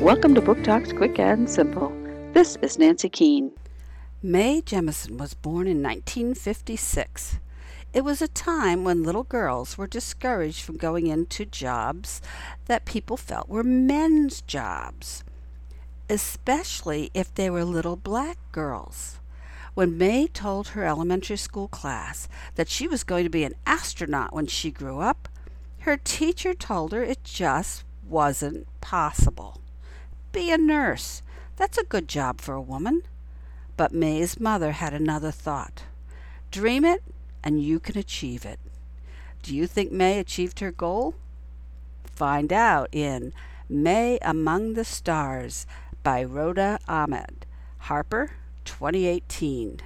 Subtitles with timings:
[0.00, 1.92] Welcome to Book Talks Quick and Simple.
[2.32, 3.50] This is Nancy Keene.
[4.22, 7.40] Mae Jemison was born in 1956.
[7.92, 12.22] It was a time when little girls were discouraged from going into jobs
[12.66, 15.24] that people felt were men's jobs,
[16.08, 19.18] especially if they were little black girls.
[19.74, 24.32] When Mae told her elementary school class that she was going to be an astronaut
[24.32, 25.28] when she grew up,
[25.80, 29.60] her teacher told her it just wasn't possible.
[30.38, 31.20] Be a nurse.
[31.56, 33.02] That's a good job for a woman.
[33.76, 35.82] But Mae's mother had another thought.
[36.52, 37.02] Dream it,
[37.42, 38.60] and you can achieve it.
[39.42, 41.16] Do you think Mae achieved her goal?
[42.04, 43.32] Find out in
[43.68, 45.66] Mae Among the Stars
[46.04, 47.44] by Roda Ahmed.
[47.78, 48.30] Harper,
[48.64, 49.80] 2018.